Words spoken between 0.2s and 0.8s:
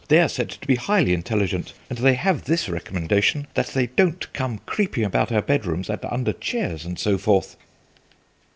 said to be